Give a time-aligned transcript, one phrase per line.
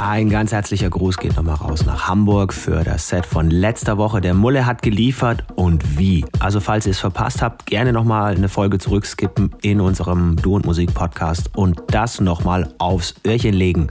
[0.00, 4.20] Ein ganz herzlicher Gruß geht nochmal raus nach Hamburg für das Set von letzter Woche.
[4.20, 6.24] Der Mulle hat geliefert und wie.
[6.38, 10.64] Also falls ihr es verpasst habt, gerne nochmal eine Folge zurückskippen in unserem Du und
[10.64, 13.88] Musik Podcast und das nochmal aufs Öhrchen legen.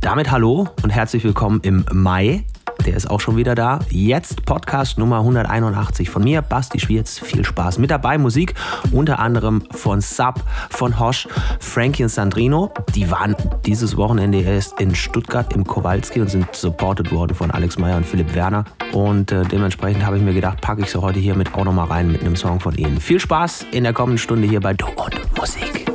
[0.00, 2.44] Damit hallo und herzlich willkommen im Mai
[2.86, 3.80] der ist auch schon wieder da.
[3.90, 7.18] Jetzt Podcast Nummer 181 von mir, Basti Schwierz.
[7.18, 8.18] Viel Spaß mit dabei.
[8.18, 8.54] Musik
[8.92, 11.26] unter anderem von Sub, von Hosch,
[11.60, 12.72] Frankie und Sandrino.
[12.94, 17.78] Die waren dieses Wochenende erst in Stuttgart im Kowalski und sind supported worden von Alex
[17.78, 18.64] Meyer und Philipp Werner.
[18.92, 21.86] Und äh, dementsprechend habe ich mir gedacht, packe ich sie heute hier mit auch nochmal
[21.86, 23.00] rein mit einem Song von ihnen.
[23.00, 25.86] Viel Spaß in der kommenden Stunde hier bei Du und Musik.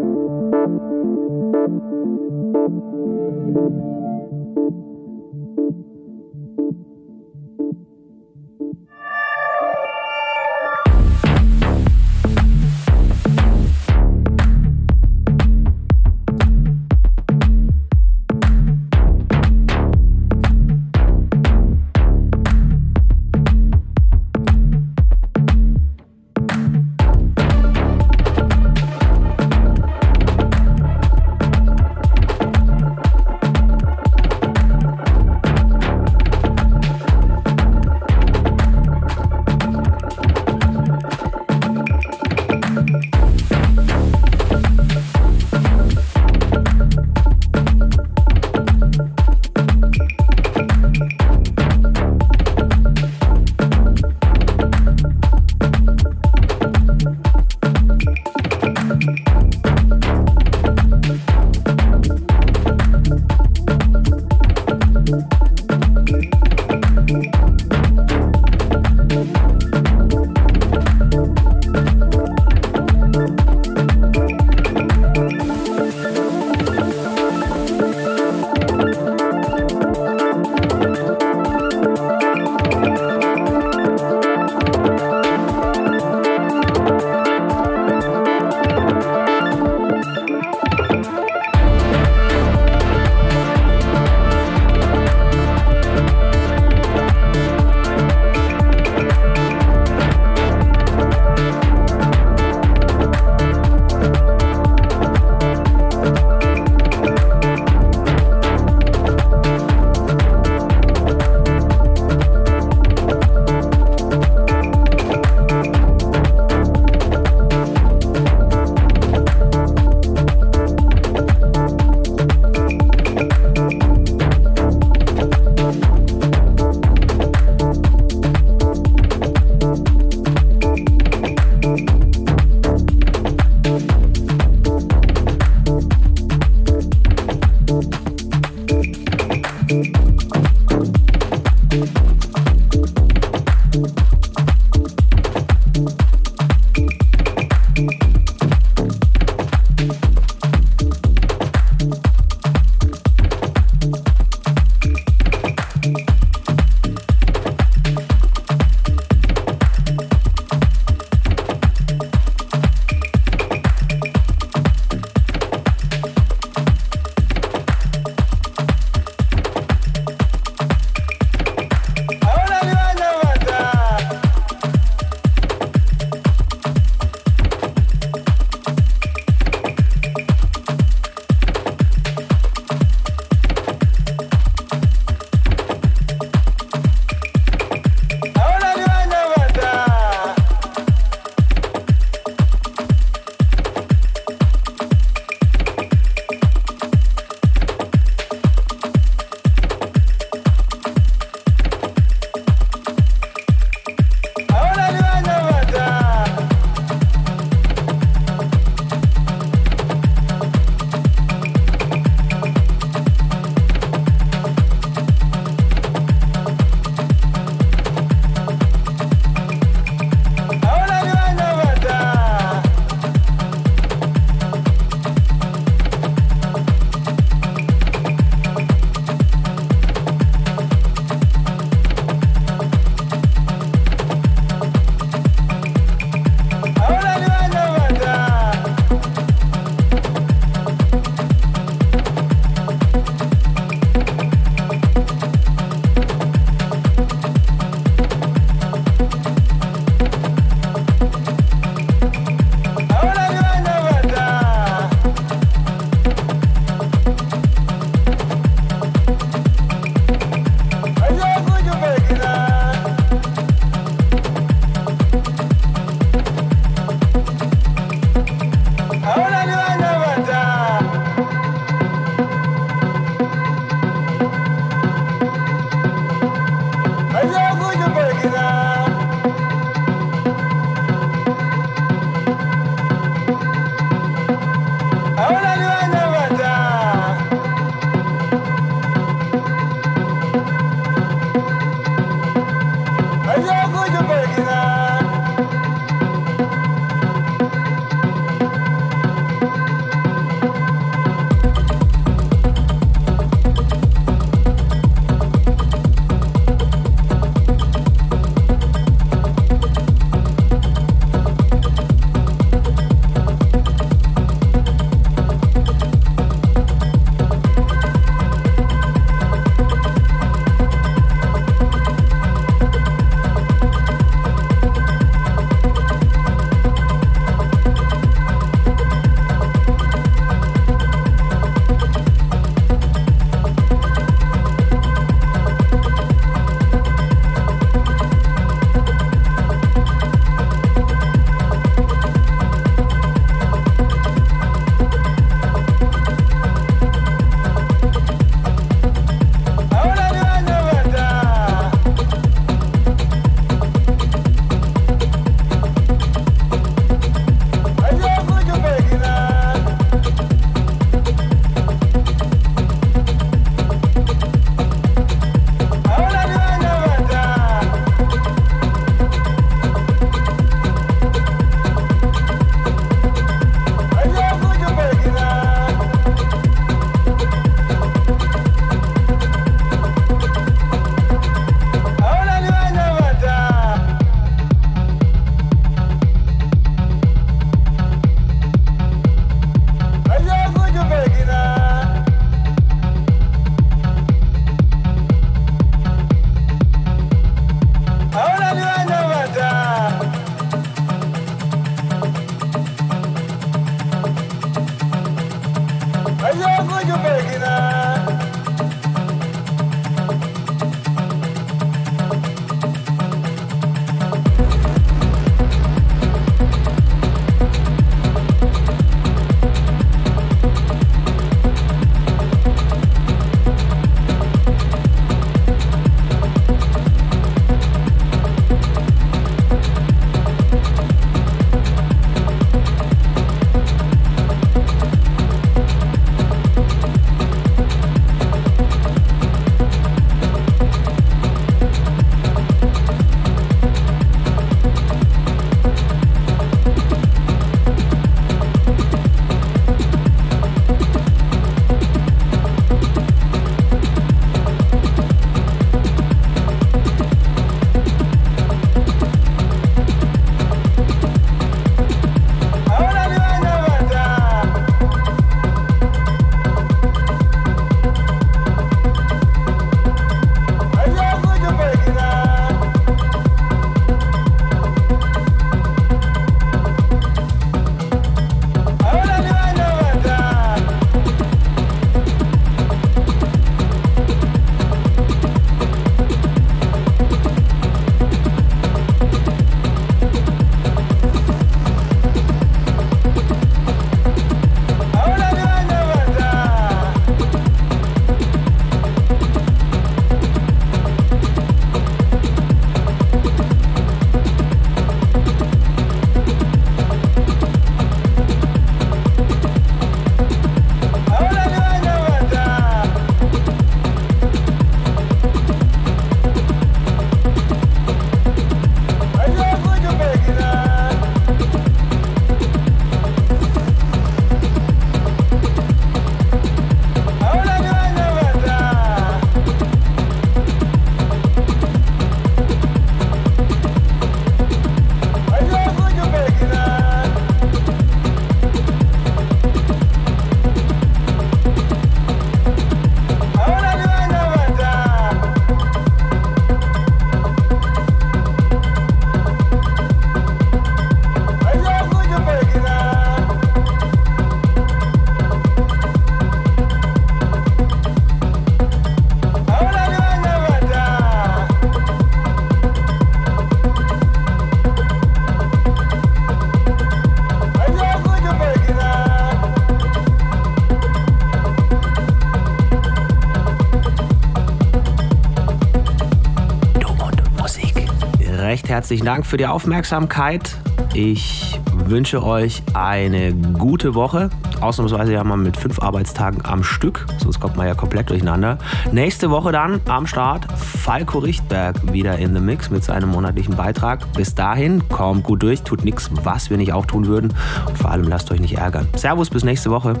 [578.88, 580.56] Herzlichen Dank für die Aufmerksamkeit.
[580.94, 584.30] Ich wünsche euch eine gute Woche.
[584.62, 588.56] Ausnahmsweise ja mal mit fünf Arbeitstagen am Stück, sonst kommt man ja komplett durcheinander.
[588.90, 594.10] Nächste Woche dann am Start Falco Richtberg wieder in the Mix mit seinem monatlichen Beitrag.
[594.14, 597.34] Bis dahin, kommt gut durch, tut nichts, was wir nicht auch tun würden
[597.68, 598.88] und vor allem lasst euch nicht ärgern.
[598.96, 600.00] Servus, bis nächste Woche.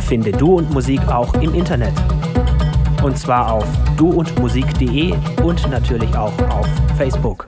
[0.00, 1.94] Finde Du und Musik auch im Internet.
[3.04, 3.66] Und zwar auf
[3.96, 5.14] duundmusik.de
[5.44, 6.66] und natürlich auch auf
[6.96, 7.46] Facebook.